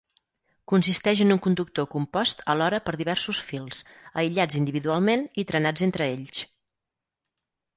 Consisteix 0.71 1.19
en 1.25 1.33
un 1.35 1.41
conductor 1.47 1.87
compost 1.95 2.41
alhora 2.53 2.79
per 2.87 2.95
diversos 3.01 3.41
fils, 3.51 3.83
aïllats 4.23 4.59
individualment 4.63 5.27
i 5.43 5.47
trenats 5.53 5.89
entre 5.91 6.09
ells. 6.17 6.43